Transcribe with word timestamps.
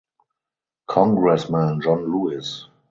Congressman 0.87 1.79
John 1.79 2.11
Lewis. 2.11 2.65